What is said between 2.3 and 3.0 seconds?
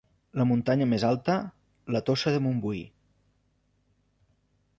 de Montbui.